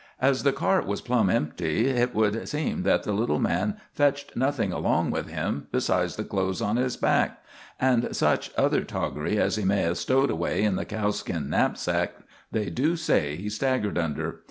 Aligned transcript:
"As 0.19 0.41
the 0.41 0.51
cart 0.51 0.87
was 0.87 0.99
plumb 0.99 1.29
empty, 1.29 1.87
hit 1.93 2.15
would 2.15 2.49
seem 2.49 2.81
that 2.81 3.03
the 3.03 3.11
little 3.13 3.37
man 3.37 3.77
fetched 3.93 4.35
nothing 4.35 4.71
along 4.73 5.11
with 5.11 5.27
him 5.29 5.67
besides 5.71 6.15
the 6.15 6.23
clothes 6.23 6.59
on 6.59 6.77
his 6.77 6.99
hack, 6.99 7.37
and 7.79 8.15
such 8.15 8.49
other 8.57 8.81
toggery 8.83 9.37
as 9.37 9.57
he 9.57 9.63
may 9.63 9.83
have 9.83 9.99
stowed 9.99 10.31
away 10.31 10.63
in 10.63 10.75
the 10.75 10.85
cowskin 10.85 11.51
knapsack 11.51 12.13
they 12.51 12.71
do 12.71 12.95
say 12.95 13.35
he 13.35 13.47
staggered 13.47 13.99
under. 13.99 14.39